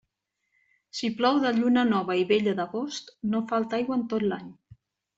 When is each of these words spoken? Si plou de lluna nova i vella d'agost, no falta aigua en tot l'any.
Si 0.99 1.09
plou 1.19 1.37
de 1.43 1.51
lluna 1.59 1.85
nova 1.91 2.17
i 2.23 2.27
vella 2.33 2.57
d'agost, 2.63 3.15
no 3.37 3.47
falta 3.55 3.81
aigua 3.83 4.03
en 4.03 4.11
tot 4.17 4.31
l'any. 4.33 4.53